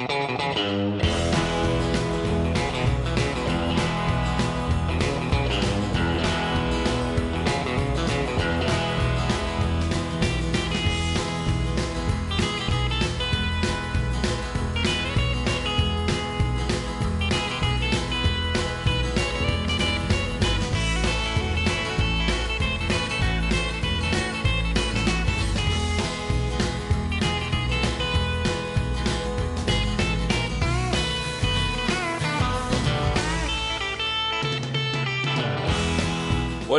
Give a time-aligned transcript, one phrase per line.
[0.00, 1.29] Música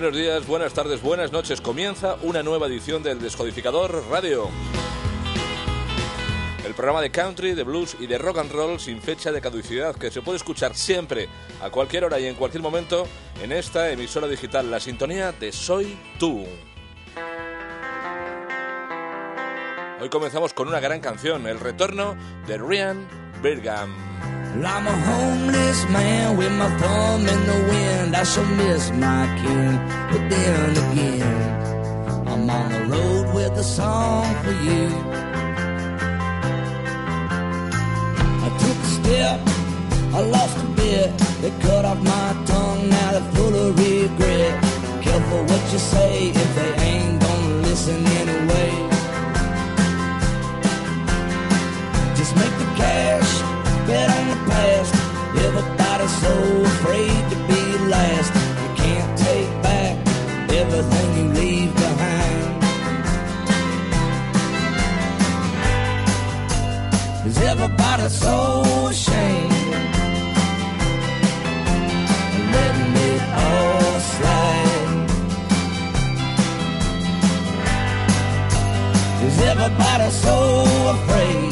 [0.02, 1.62] Buenos días, buenas tardes, buenas noches.
[1.62, 4.50] Comienza una nueva edición del Descodificador Radio.
[6.66, 9.96] El programa de country, de blues y de rock and roll sin fecha de caducidad
[9.96, 11.30] que se puede escuchar siempre,
[11.62, 13.06] a cualquier hora y en cualquier momento
[13.44, 16.48] en esta emisora digital, la sintonía de Soy Tú.
[20.02, 23.08] Hoy comenzamos con una gran canción, el retorno de Ryan
[23.44, 24.41] Birgham.
[24.54, 28.16] Well, I'm a homeless man with my thumb in the wind.
[28.16, 29.78] I shall miss my kin,
[30.12, 34.88] but then again, I'm on the road with a song for you.
[38.46, 39.40] I took a step,
[40.14, 41.18] I lost a bit.
[41.42, 44.62] They cut off my tongue, now they're full of regret.
[45.02, 48.91] Careful what you say if they ain't gonna listen anyway.
[53.92, 54.94] Bet on the past.
[55.48, 56.34] Everybody's so
[56.72, 57.62] afraid to be
[57.96, 58.34] last.
[58.62, 59.94] You can't take back
[60.62, 62.44] everything you leave behind.
[67.28, 68.36] Is everybody so
[68.94, 69.54] ashamed?
[72.56, 75.10] Letting it all slide.
[79.28, 80.36] Is everybody so
[80.96, 81.51] afraid?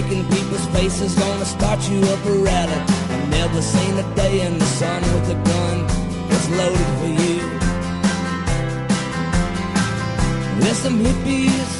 [0.00, 2.80] Breaking people's faces, gonna start you up a rally.
[3.14, 5.76] I've never seen a day in the sun with a gun
[6.28, 7.38] that's loaded for you.
[10.60, 11.70] There's some hippies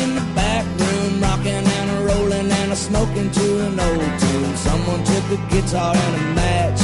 [0.00, 4.56] in the back room, rocking and rolling and smoking to an old tune.
[4.68, 6.80] Someone took a guitar and a match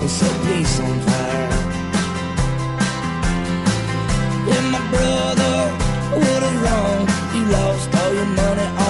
[0.00, 1.50] and set peace on fire.
[4.48, 5.56] Yeah, my brother,
[6.22, 7.00] what is wrong?
[7.34, 8.83] You lost all your money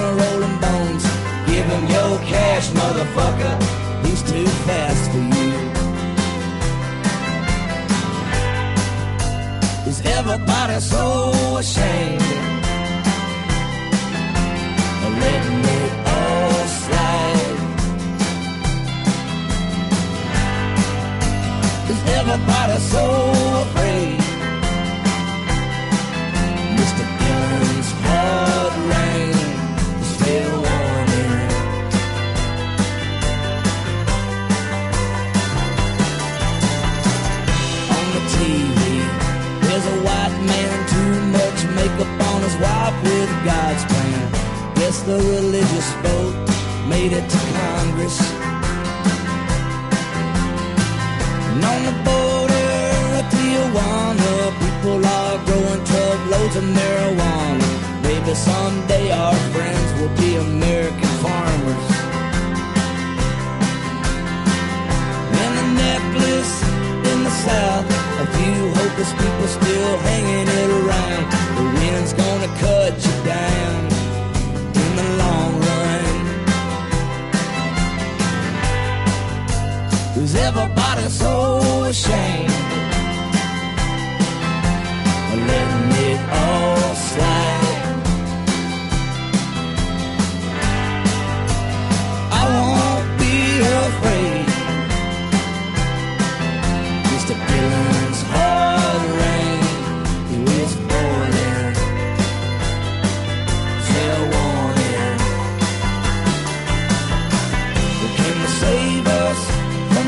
[0.00, 1.04] on corner rolling bones.
[1.46, 3.54] Give him your cash, motherfucker.
[4.06, 5.52] He's too fast for you.
[9.88, 12.22] Is everybody so ashamed?
[15.06, 15.67] of letting
[69.88, 71.24] still hanging it around.
[71.56, 73.84] The wind's gonna cut you down
[74.82, 76.04] in the long run.
[80.14, 82.57] Cause everybody's so ashamed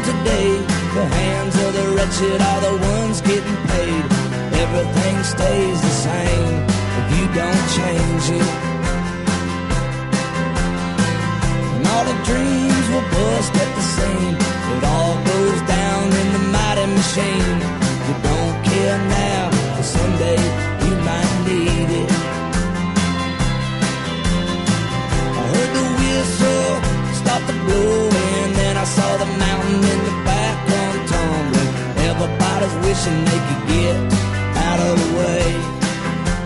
[0.02, 0.50] today?
[0.94, 4.05] The hands of the wretched are the ones getting paid.
[4.64, 6.55] Everything stays the same
[7.00, 8.50] if you don't change it.
[11.75, 14.35] And all the dreams will bust at the seam.
[14.75, 17.56] It all goes down in the mighty machine.
[18.06, 20.41] You don't care now, but someday
[20.85, 22.11] you might need it.
[25.52, 28.09] they could get out of the way.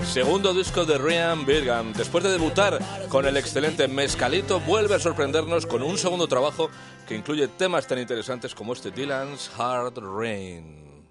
[0.06, 1.92] Segundo disco de Ryan Birgham.
[1.92, 2.78] Después de debutar
[3.08, 6.70] con el excelente Mezcalito, vuelve a sorprendernos con un segundo trabajo
[7.08, 11.04] que incluye temas tan interesantes como este Dylan's Hard Rain.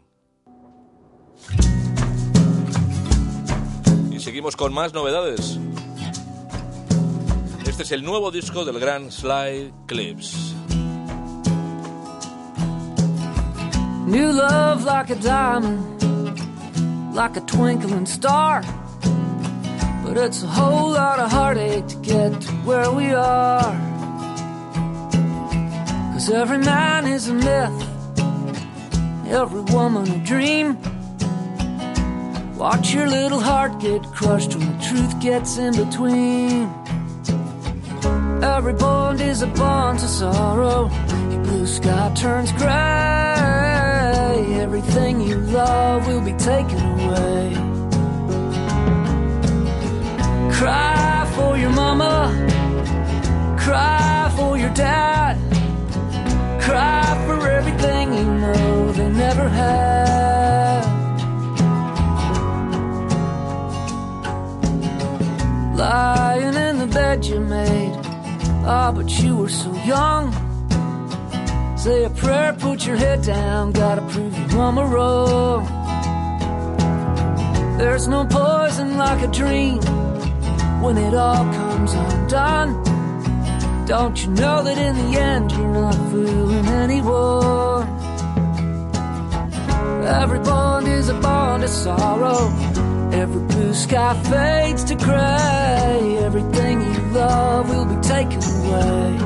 [4.09, 5.59] Y seguimos con más novedades.
[7.67, 10.55] Este es el nuevo disco del gran Sly Clips.
[14.05, 18.61] New love like a diamond, like a twinkling star.
[20.03, 23.71] But it's a whole lot of heartache to get to where we are.
[26.11, 27.87] Cause every man is a myth,
[29.29, 30.77] every woman a dream.
[32.57, 36.63] Watch your little heart get crushed when the truth gets in between.
[38.43, 40.89] Every bond is a bond to sorrow.
[41.31, 42.92] Your blue sky turns gray.
[44.75, 47.53] Everything you love will be taken away.
[50.51, 52.33] Cry for your mama.
[53.59, 55.37] Cry for your dad.
[56.59, 60.83] Cry for everything you know they never had.
[65.77, 67.95] Lying in the bed you made.
[68.65, 70.33] Ah, but you were so young.
[71.83, 73.73] Say a prayer, put your head down.
[73.73, 74.02] Gotta
[74.53, 75.65] mama wrong.
[77.77, 79.81] There's no poison like a dream
[80.81, 82.83] when it all comes undone.
[83.85, 87.87] Don't you know that in the end you're not fooling anyone?
[90.05, 92.49] Every bond is a bond of sorrow.
[93.11, 96.17] Every blue sky fades to gray.
[96.21, 99.17] Everything you love will be taken away.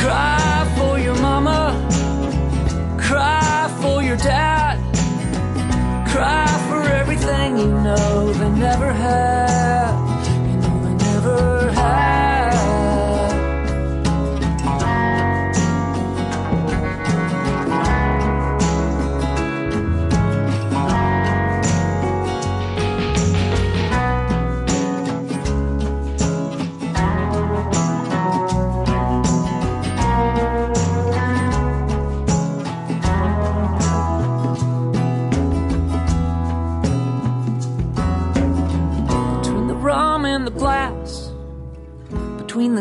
[0.00, 1.69] Cry for your mama.
[4.22, 4.76] Dad.
[6.12, 9.39] Cry for everything you know they never had.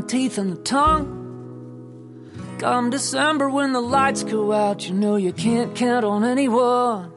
[0.01, 1.07] The teeth and the tongue.
[2.57, 7.11] Come December when the lights go out, you know you can't count on anyone.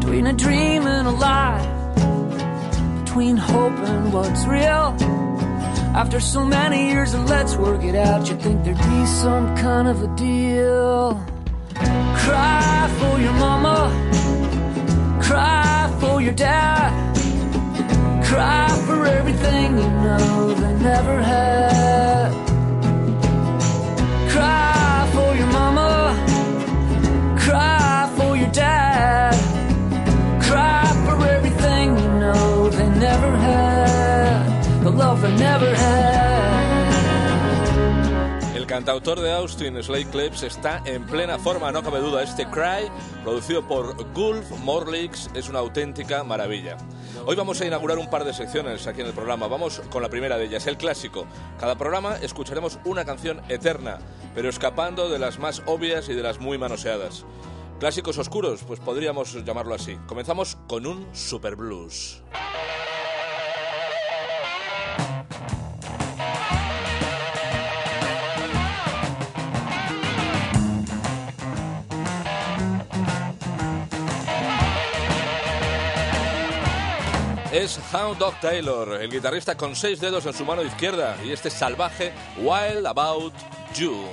[0.00, 1.62] Between a dream and a lie,
[3.04, 4.96] between hope and what's real.
[5.94, 9.86] After so many years of let's work it out, you'd think there'd be some kind
[9.86, 11.24] of a deal.
[12.24, 13.78] Cry for your mama,
[15.22, 17.11] cry for your dad.
[18.32, 22.51] Cry for everything you know they never had.
[38.72, 42.22] Cantautor de Austin, Slade Clips, está en plena forma, no cabe duda.
[42.22, 42.90] Este Cry,
[43.22, 46.78] producido por Gulf Morlix, es una auténtica maravilla.
[47.26, 49.46] Hoy vamos a inaugurar un par de secciones aquí en el programa.
[49.46, 51.26] Vamos con la primera de ellas, el clásico.
[51.60, 53.98] Cada programa escucharemos una canción eterna,
[54.34, 57.26] pero escapando de las más obvias y de las muy manoseadas.
[57.78, 59.98] Clásicos oscuros, pues podríamos llamarlo así.
[60.06, 62.22] Comenzamos con un super blues.
[77.52, 81.50] Es Hound Dog Taylor, el guitarrista con seis dedos en su mano izquierda y este
[81.50, 83.34] salvaje Wild About
[83.74, 84.06] You.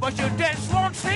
[0.00, 0.12] But
[0.70, 1.13] won't treat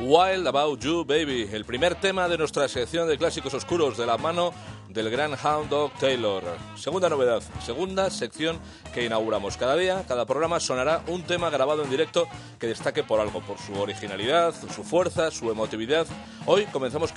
[0.00, 4.16] Wild About You Baby, el primer tema de nuestra sección de clásicos oscuros de la
[4.16, 4.54] mano
[4.88, 6.42] del gran Hound Dog Taylor.
[6.74, 8.58] Segunda novedad, segunda sección
[8.94, 9.58] que inauguramos.
[9.58, 12.26] Cada día, cada programa sonará un tema grabado en directo
[12.58, 16.06] que destaque por algo, por su originalidad, su fuerza, su emotividad.
[16.46, 17.12] Hoy comenzamos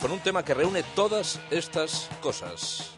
[0.00, 2.92] con un tema que reúne todas estas cosas.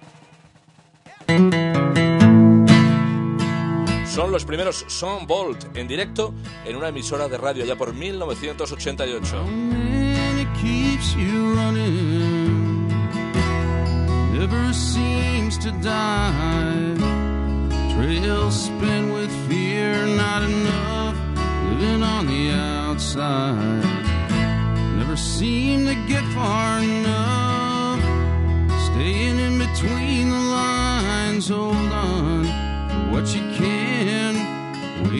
[4.14, 6.33] Son los primeros Son Bolt en directo
[6.64, 9.44] en una emisora de radio ya por 1988.
[9.44, 12.87] man, it keeps you running.
[24.97, 27.99] Never seem to get far enough.
[28.92, 32.44] Staying in between the lines, hold on
[33.11, 33.74] what you can.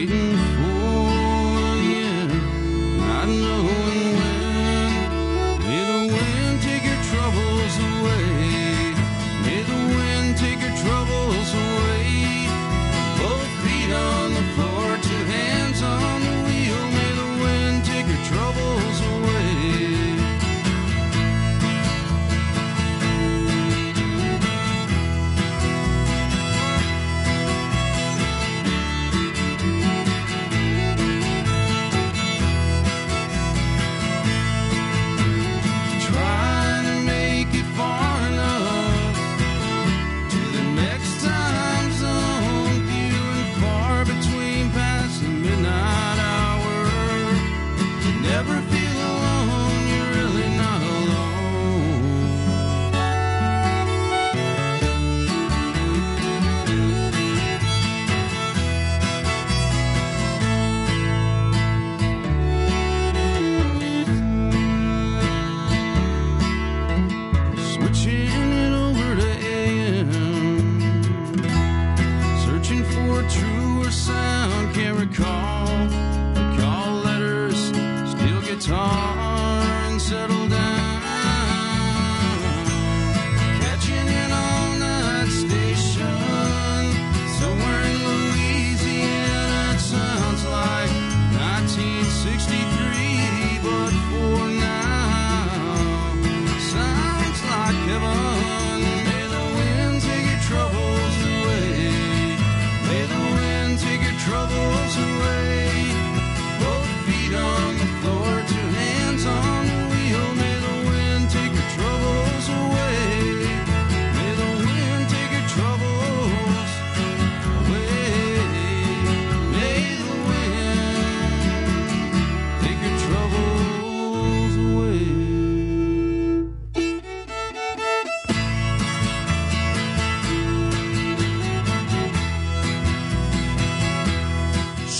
[0.05, 0.44] Waiting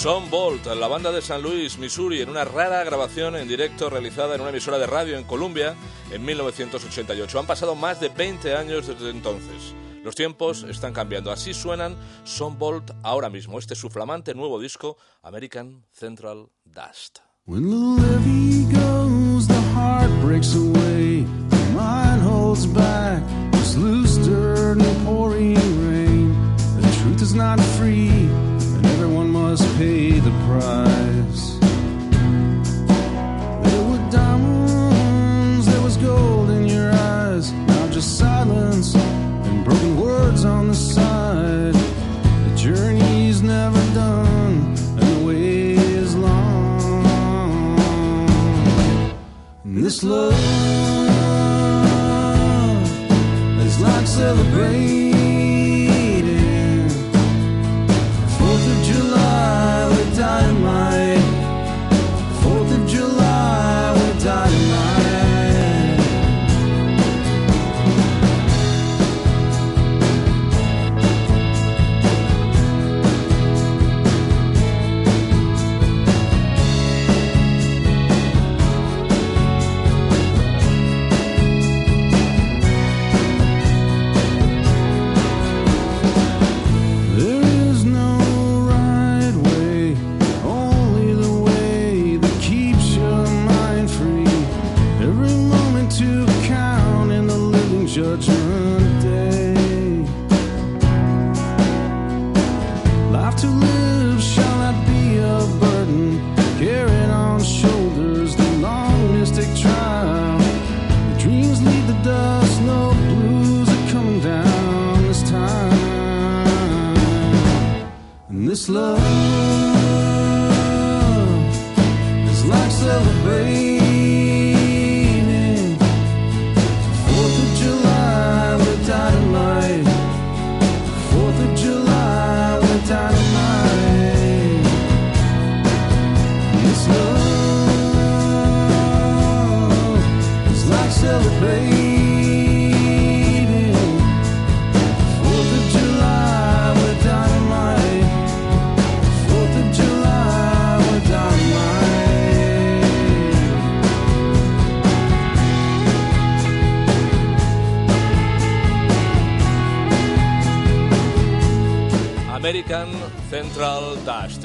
[0.05, 4.35] Son Bolt, la banda de San Luis, Missouri, en una rara grabación en directo realizada
[4.35, 5.73] en una emisora de radio en Columbia
[6.11, 7.39] en 1988.
[7.39, 9.73] Han pasado más de 20 años desde entonces.
[10.03, 11.31] Los tiempos están cambiando.
[11.31, 13.57] Así suenan Son Bolt ahora mismo.
[13.57, 17.21] Este es su flamante nuevo disco, American Central Dust.
[29.55, 30.94] Must pay the price.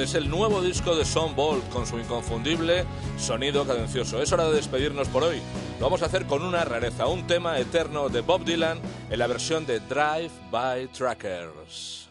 [0.01, 0.11] Dust.
[0.11, 2.85] Es el nuevo disco de Son Bolt con su inconfundible
[3.19, 4.23] sonido cadencioso.
[4.23, 5.41] Es hora de despedirnos por hoy.
[5.79, 9.27] Lo vamos a hacer con una rareza, un tema eterno de Bob Dylan en la
[9.27, 12.09] versión de Drive by Trackers.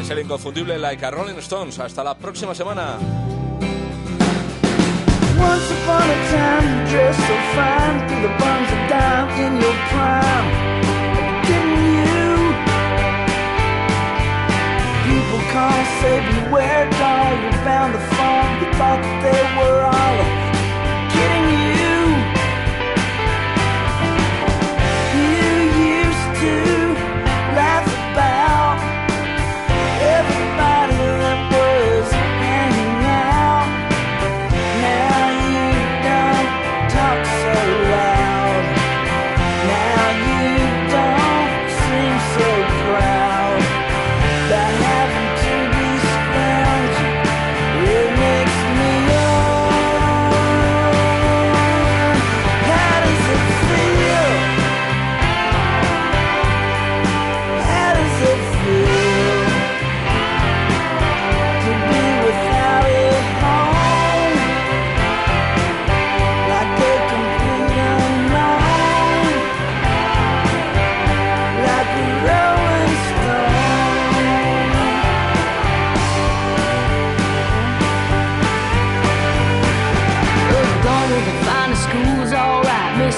[0.00, 1.78] Es el inconfundible Like a Rolling Stones.
[1.78, 2.98] Hasta la próxima semana.
[15.56, 17.32] Call, say beware, doll.
[17.42, 18.60] You found the phone.
[18.60, 20.45] You thought that they were all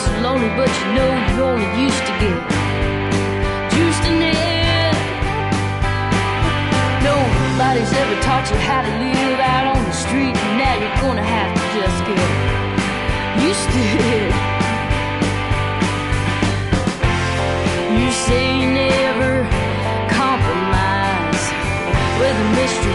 [0.06, 2.38] you lonely, but you know you only used to get
[3.72, 4.94] juiced in it.
[7.02, 11.22] Nobody's ever taught you how to live out on the street, and now you're gonna
[11.22, 12.30] have to just get
[13.48, 13.82] used to
[14.18, 14.32] it.
[17.98, 19.32] You say you never
[20.10, 21.44] compromise
[22.20, 22.87] with a mystery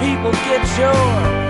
[0.00, 1.43] people get your